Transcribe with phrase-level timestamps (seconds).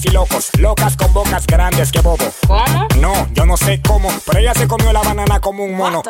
[0.00, 2.24] Locas y locos, locas con bocas grandes, que bobo.
[2.46, 2.88] ¿Cómo?
[3.00, 6.02] No, yo no sé cómo, pero ella se comió la banana como un mono.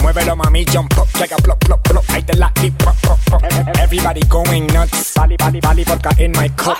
[0.00, 2.04] Muévelo, mami, jump up, check plop, plop, plop.
[2.16, 3.42] I te la y pop, pop, pop.
[3.78, 5.12] Everybody going nuts.
[5.14, 6.78] Bali, bali, bali, vodka in my cup.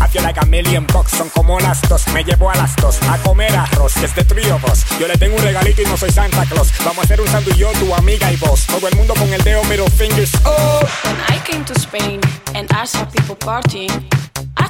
[0.00, 2.08] I feel like a million bucks, son como las dos.
[2.08, 3.96] Me llevo a las dos a comer arroz.
[3.98, 4.84] It's the three of us.
[4.98, 6.72] Yo le tengo un regalito y no soy Santa Claus.
[6.84, 8.66] Vamos a hacer un yo, tu amiga y vos.
[8.66, 10.32] Todo el mundo con el dedo middle fingers.
[10.44, 12.20] Oh, When I came to Spain
[12.54, 13.90] and I saw people partying,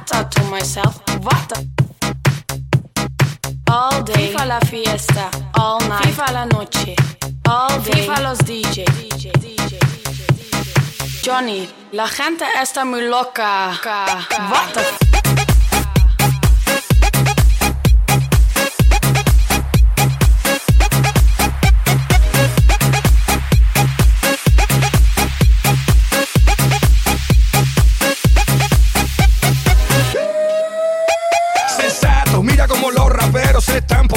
[0.00, 1.68] I thought to myself, what the
[3.70, 6.95] All day, FIFA la fiesta, all night, FIFA la noche,
[7.46, 11.23] all day, FIFA los DJ, DJ, DJ, DJ.
[11.23, 13.79] Johnny, la gente está muy loca.
[14.51, 15.49] What the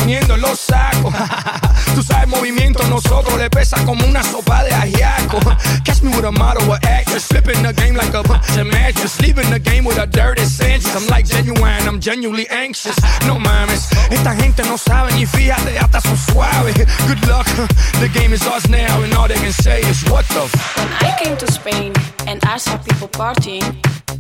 [0.04, 1.14] poniendo en los sacos.
[1.96, 5.40] Tú sabes, movimiento nosotros le pesa como una sopa de ajiaco.
[5.86, 9.20] Catch me with a model or actress, flipping the game like a bunch of mattress,
[9.22, 10.86] leaving the game with a dirty sense.
[10.96, 12.98] I'm like genuine, I'm genuinely anxious.
[13.26, 16.74] No mames, esta gente no sabe ni fíjate, hasta son suaves.
[17.08, 17.46] Good luck,
[18.02, 20.78] the game is ours now, and all they can say is what the f.
[20.78, 21.94] When I came to Spain
[22.28, 23.64] and I saw people partying,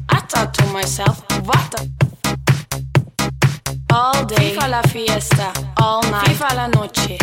[0.09, 2.12] I thought to myself, what the
[3.95, 7.17] All day, FIFA la fiesta, all night, FIFA la noche,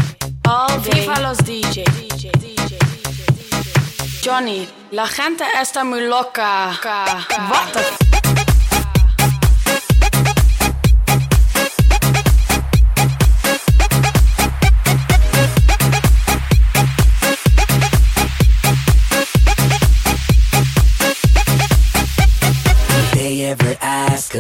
[0.46, 4.22] all day, FIFA los DJ, DJ, DJ, DJ.
[4.22, 6.70] Johnny, la gente está muy loca.
[7.50, 8.29] What the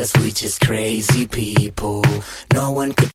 [0.00, 2.02] us, we just crazy people.
[2.54, 3.10] No one could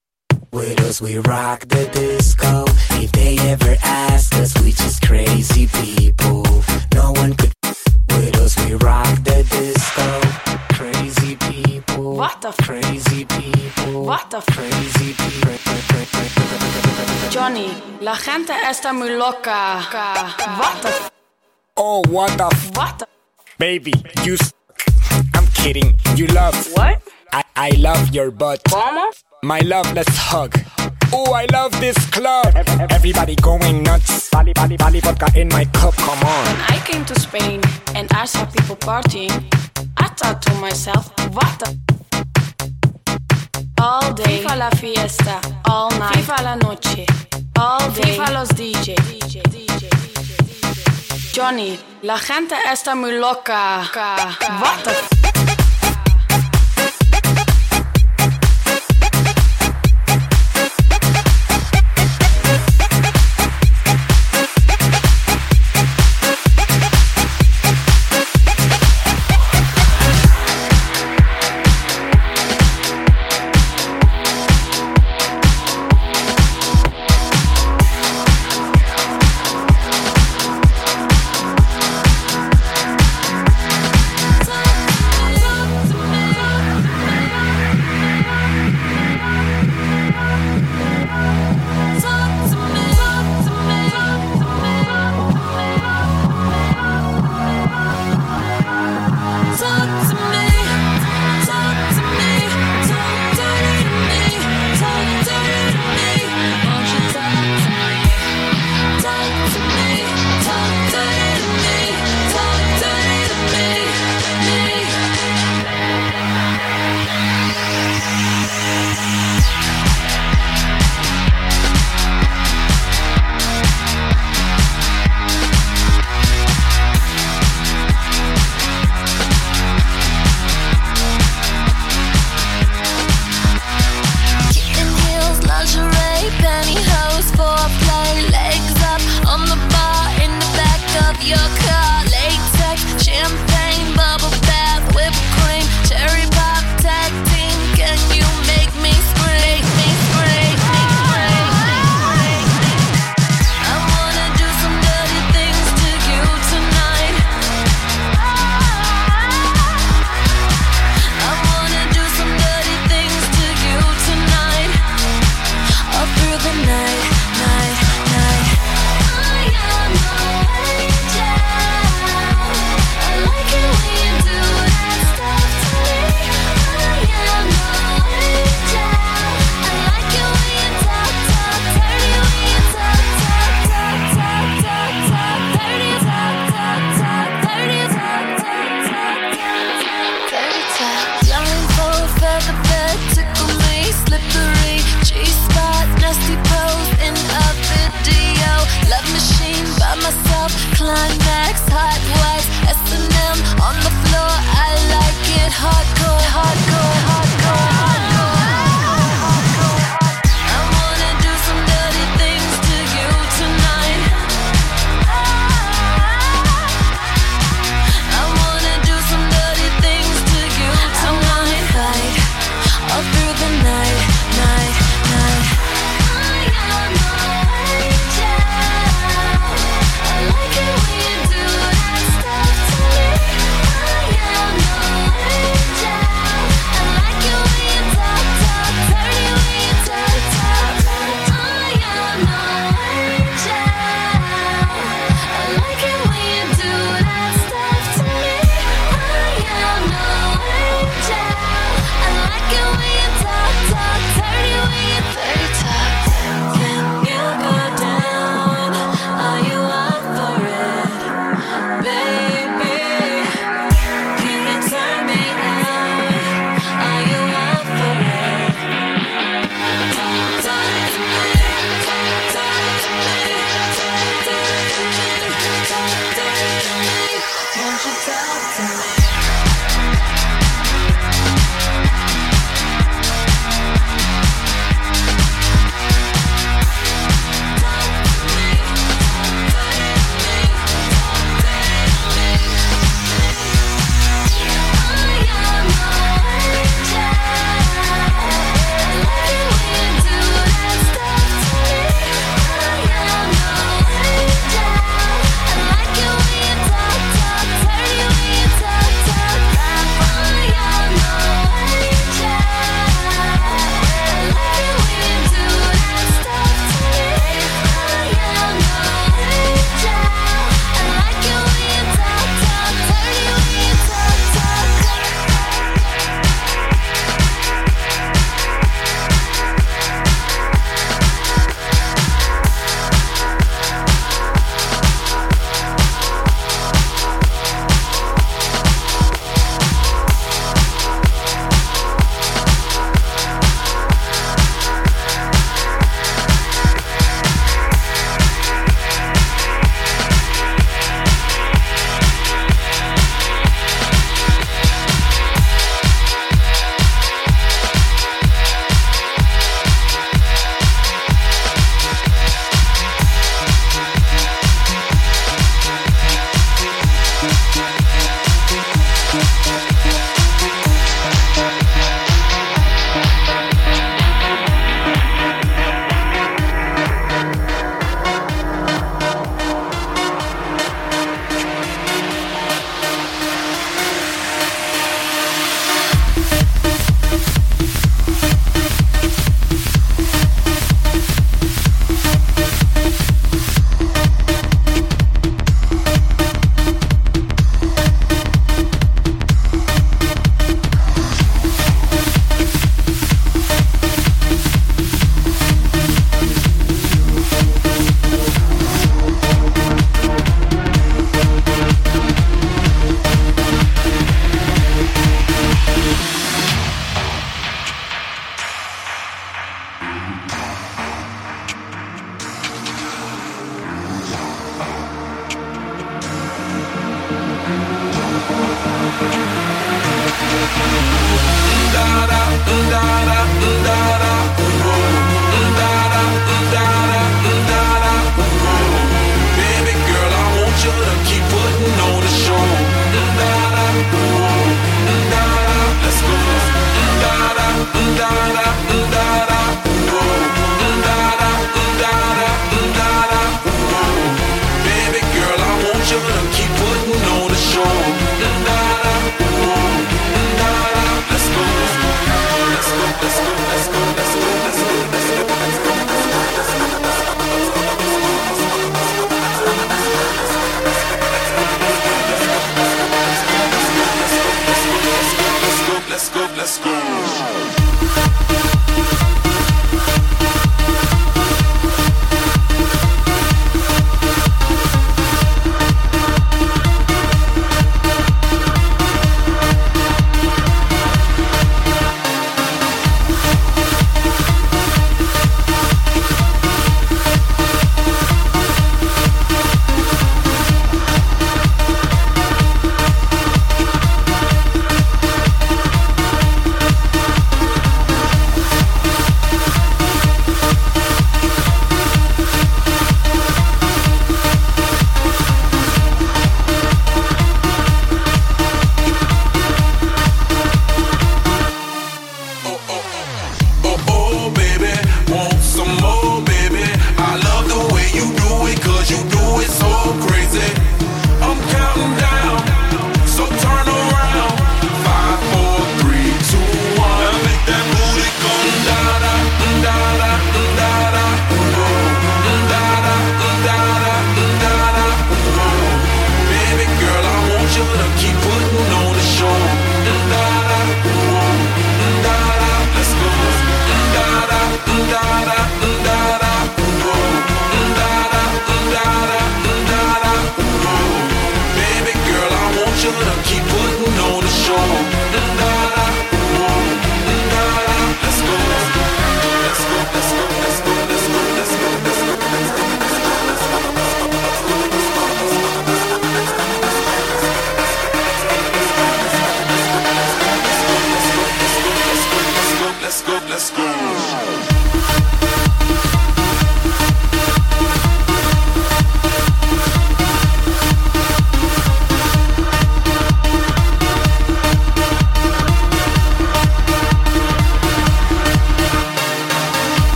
[0.52, 2.66] with us, we rock the disco.
[3.02, 6.44] If they ever ask us, we just crazy people.
[6.94, 7.52] No one could
[8.10, 10.08] with us, we rock the disco.
[10.78, 12.16] Crazy people.
[12.16, 14.04] What the Crazy people.
[14.06, 15.56] What the Crazy people.
[17.32, 17.70] Johnny,
[18.02, 19.82] la gente está muy loca.
[20.60, 21.12] What the
[21.78, 23.08] oh, what the What the
[23.58, 24.34] baby, you.
[24.36, 24.55] S- I'm
[25.66, 25.98] kidding.
[26.16, 26.56] You love.
[26.78, 27.02] What?
[27.34, 28.62] I I love your butt.
[28.70, 29.10] ¿Cómo?
[29.42, 30.52] My love, let's hug.
[31.12, 32.54] Oh, I love this club.
[32.98, 34.30] Everybody going nuts.
[34.30, 35.96] Bali, bali, bali, vodka in my cup.
[35.96, 36.44] Come on.
[36.46, 37.62] When I came to Spain
[37.96, 39.34] and I saw people partying.
[39.98, 41.70] I thought to myself, what the
[43.82, 47.06] All day, FIFA la fiesta, all night, FIFA la noche,
[47.58, 49.90] all day, FIFA los DJ, DJ, DJ,
[50.48, 51.34] DJ.
[51.34, 53.84] Johnny, la gente está muy loca.
[54.62, 55.45] What the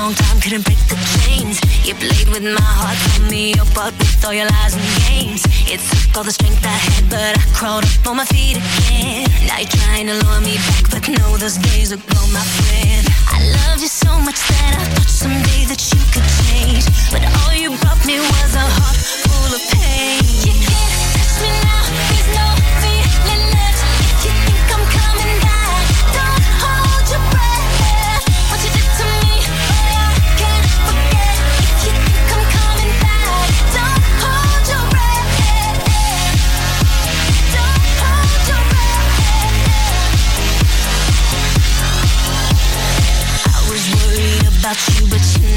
[0.00, 1.60] long time, couldn't break the chains.
[1.84, 5.44] You played with my heart, told me apart with all your lies and games.
[5.68, 9.28] It took all the strength I had, but I crawled up on my feet again.
[9.44, 13.04] Now you're trying to lure me back, but no, those days are gone, my friend.
[13.28, 17.52] I loved you so much that I thought someday that you could change, but all
[17.52, 20.24] you brought me was a heart full of pain.
[20.48, 20.69] You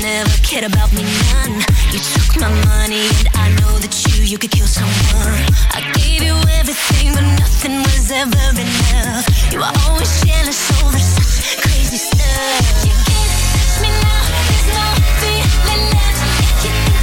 [0.03, 1.55] never cared about me none.
[1.93, 5.39] You took my money, and I know that you you could kill someone.
[5.71, 9.25] I gave you everything, but nothing was ever enough.
[9.51, 12.83] You were always jealous over such crazy stuff.
[12.83, 14.87] You can't touch me now, there's no
[15.23, 17.02] feeling left.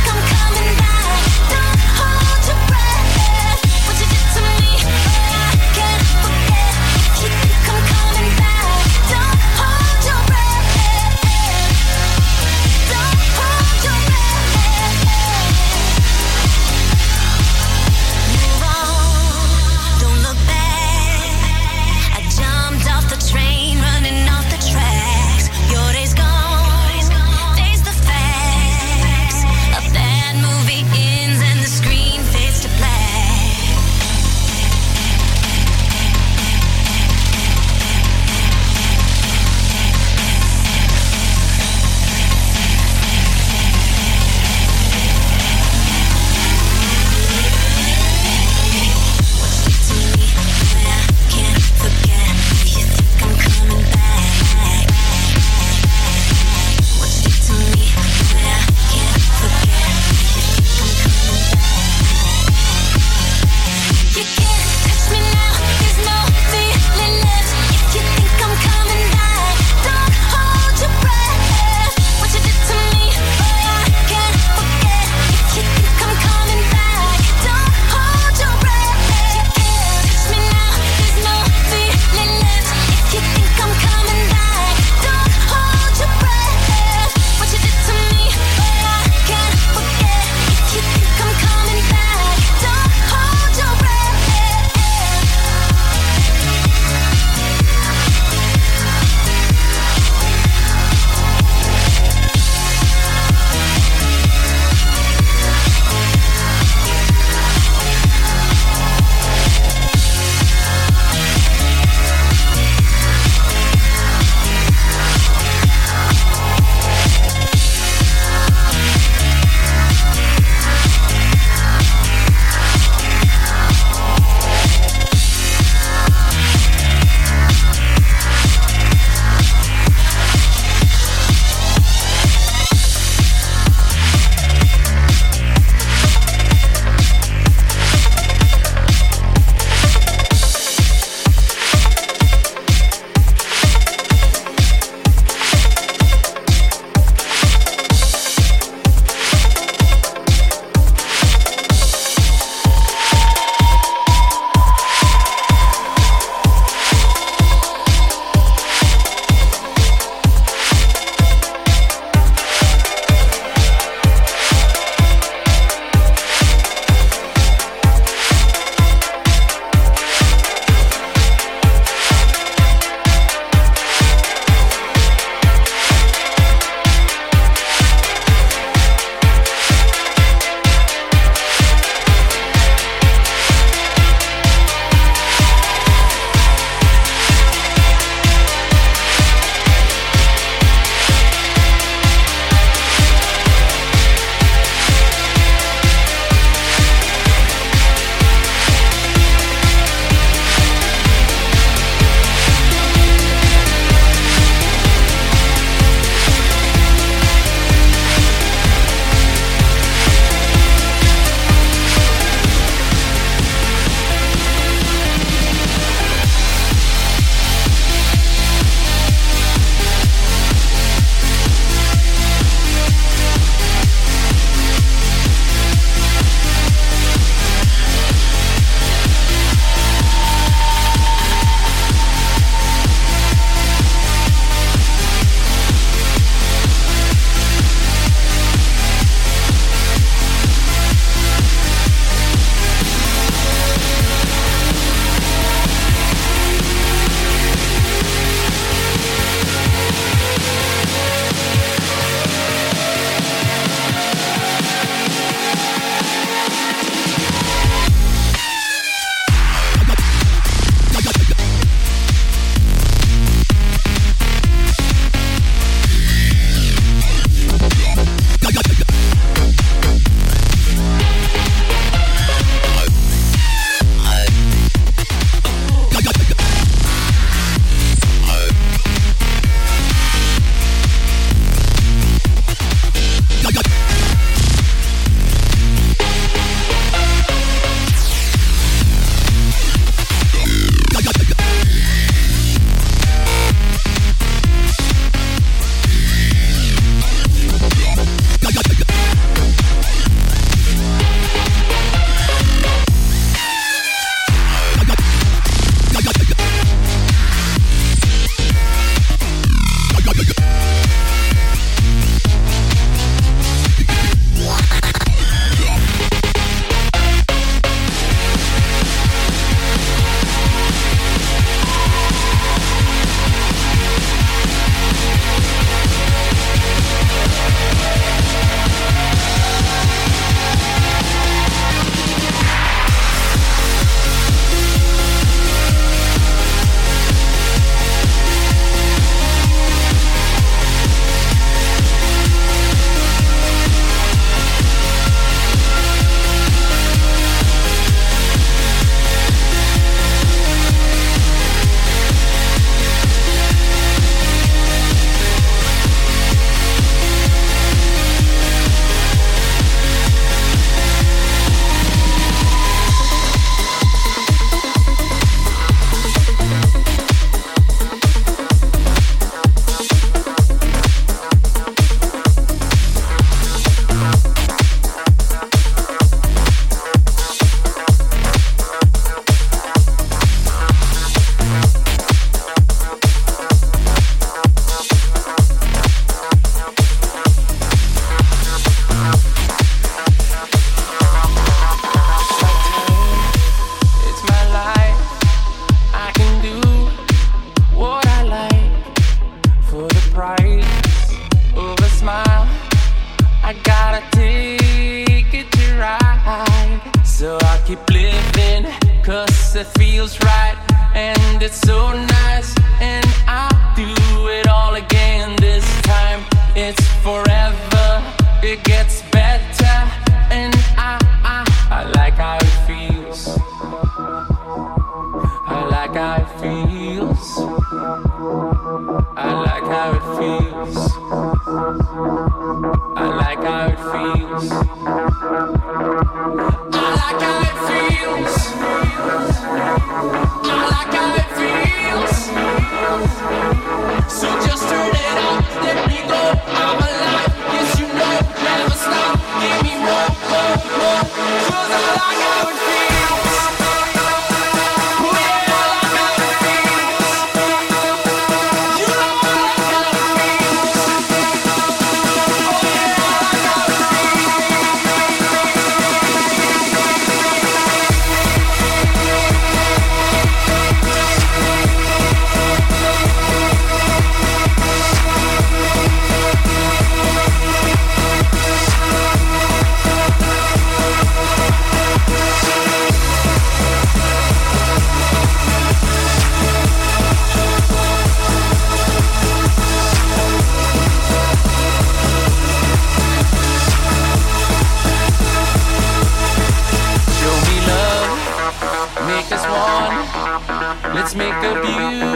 [501.79, 502.10] you.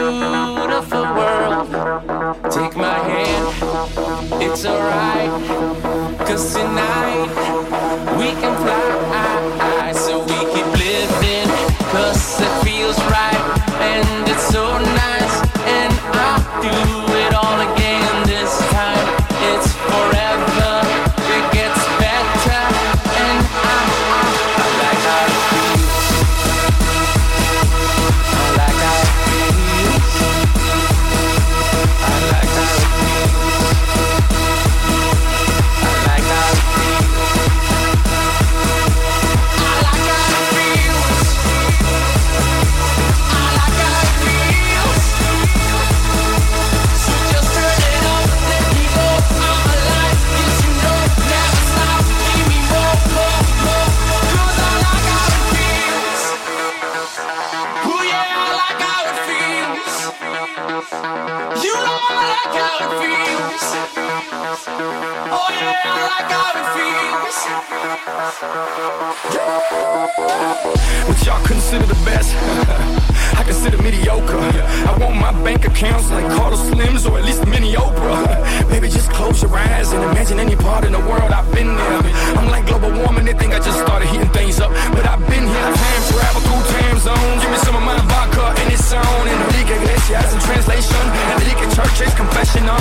[88.85, 91.01] confesión Enrique Iglesias en translation.
[91.37, 92.77] Enrique Church's confessional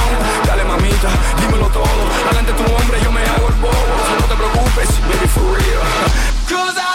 [0.46, 1.08] Dale mamita,
[1.40, 1.84] dímelo todo.
[2.26, 3.72] Adelante tu hombre, yo me hago el bobo.
[4.20, 5.82] No te preocupes, baby, for real.
[6.48, 6.93] Cause I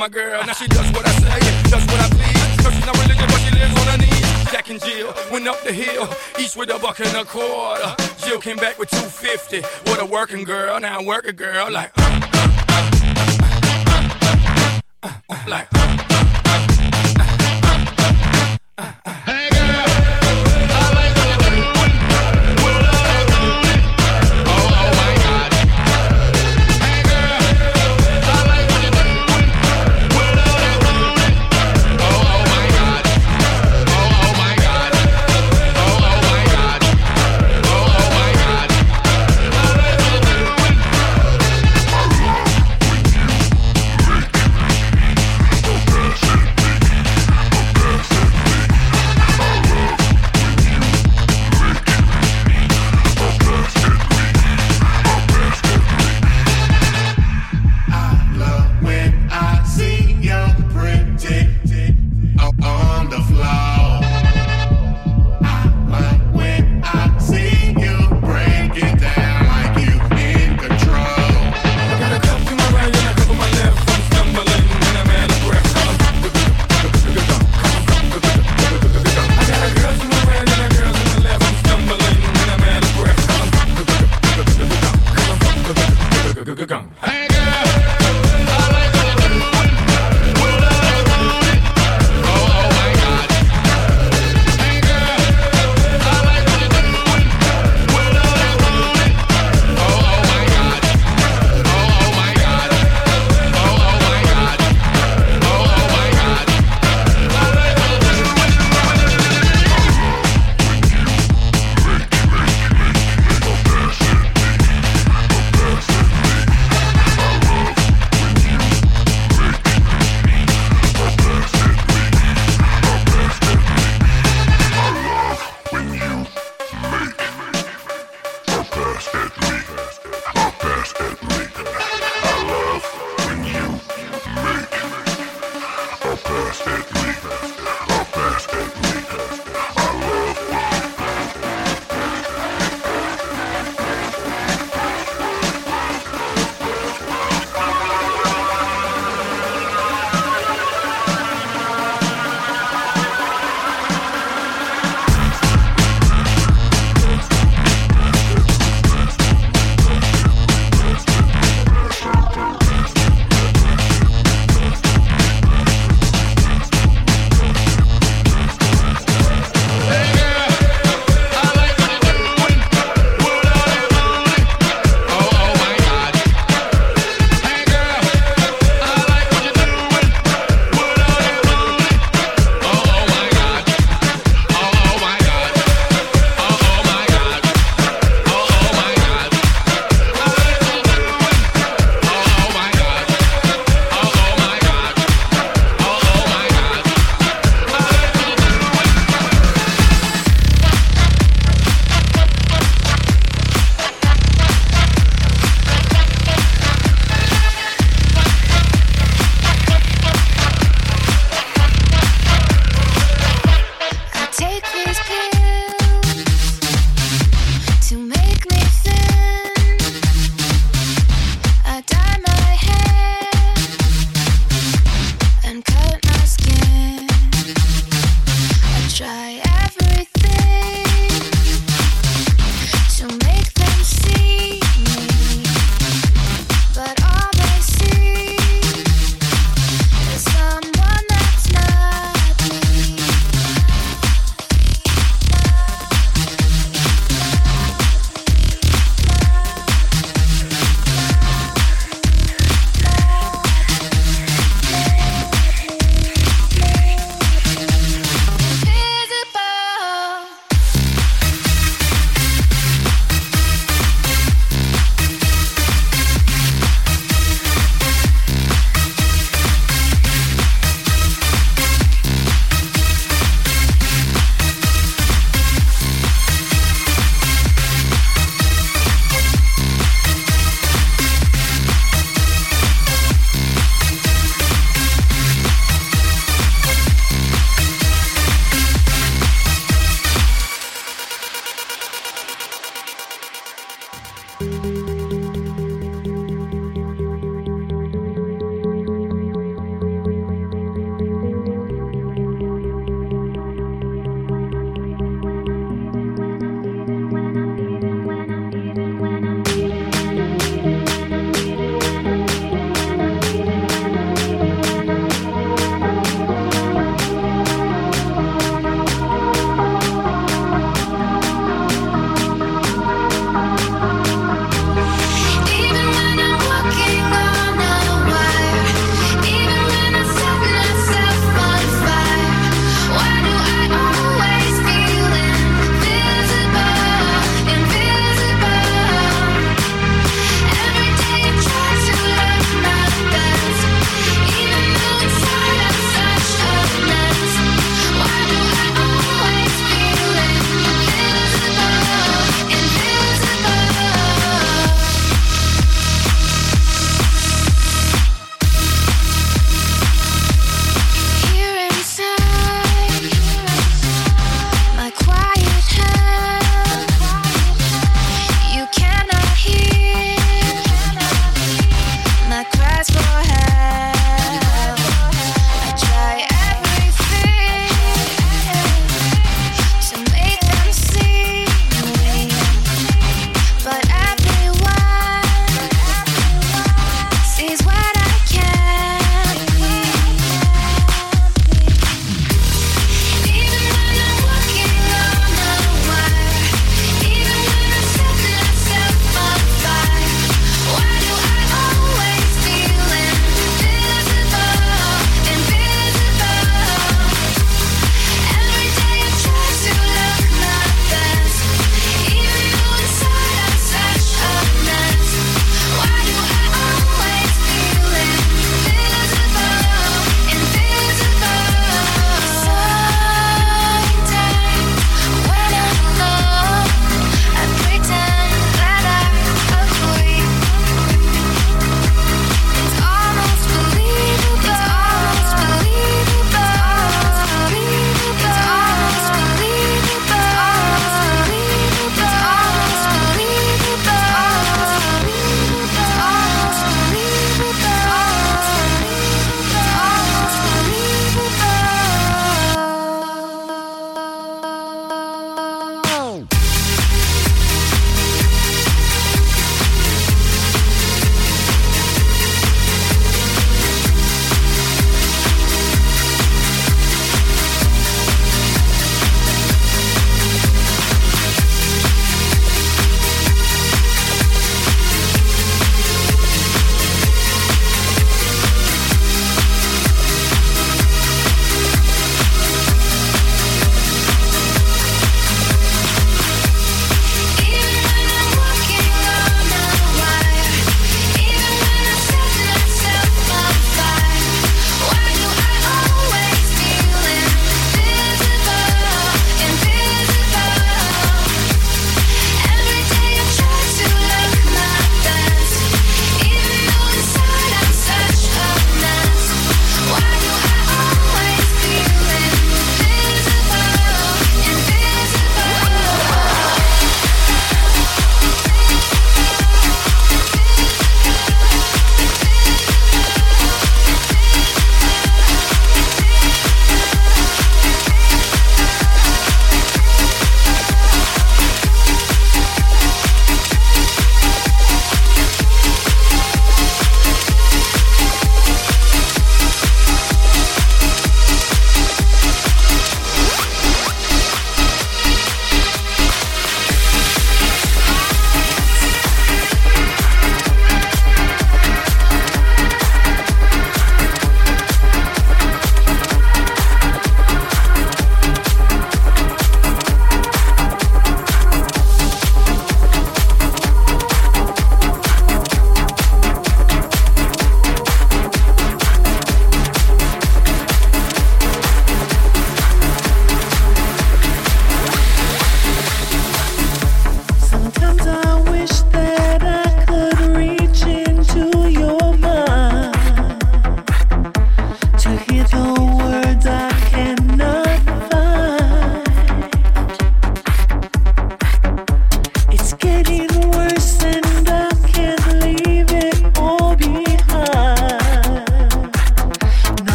[0.00, 0.42] my girl.
[0.46, 2.64] Now she does what I say, does what I please.
[2.64, 4.50] Cause she's not religious, but she lives on her knees.
[4.50, 6.08] Jack and Jill went up the hill,
[6.38, 7.94] each with a buck and a quarter.
[8.24, 9.60] Jill came back with 250.
[9.90, 11.70] What a working girl, now I'm working girl.
[11.70, 12.20] Like, uh,
[15.02, 15.79] uh, uh, like.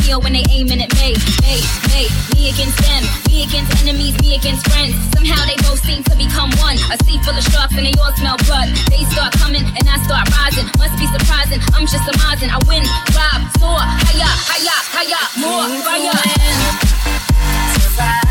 [0.00, 1.12] But I become Neo when they aiming at me.
[1.44, 1.60] Me,
[1.92, 3.02] me, me against them.
[3.28, 4.94] Me against enemies, me against friends.
[5.12, 6.76] Somehow they both seem to become one.
[6.88, 8.68] A sea full of sharks and they all smell blood.
[8.88, 10.66] They start coming and I start rising.
[10.78, 11.60] Must be surprising.
[11.74, 12.50] I'm just surmising.
[12.50, 16.16] I win, rob, soar, higher, higher, higher, more fire.
[17.70, 18.29] Everybody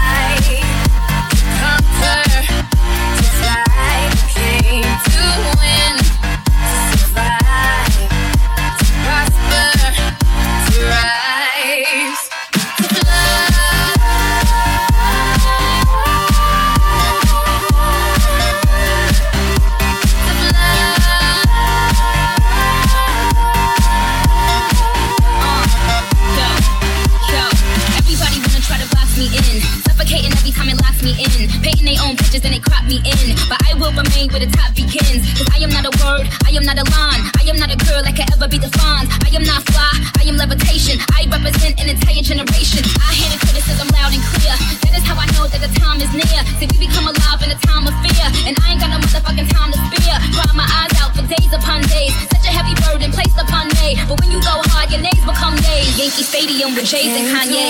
[38.50, 39.14] be defined.
[39.22, 40.97] I am not fly, I am levitation.
[41.14, 42.82] I represent an entire generation.
[42.97, 44.58] I hear the criticism loud and clear.
[44.89, 46.41] That is how I know that the time is near.
[46.58, 49.54] See, we become alive in a time of fear, and I ain't got no motherfucking
[49.54, 50.18] time to spare.
[50.34, 52.10] Cry my eyes out for days upon days.
[52.34, 55.54] Such a heavy burden placed upon me, but when you go hard, your names become
[55.62, 55.93] days.
[55.93, 57.70] Yankee Stadium with Jay's and Kanye.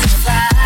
[0.00, 0.59] Survive,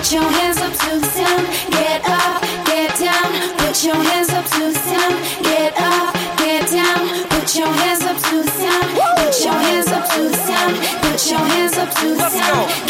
[0.00, 1.44] Put your hands up to the sun.
[1.72, 3.58] Get up, get down.
[3.58, 5.42] Put your hands up to the.
[5.42, 7.28] Get up, get down.
[7.28, 8.50] Put your hands up to the.
[9.18, 11.00] Put your hands up to the.
[11.02, 12.89] Put your hands up to the.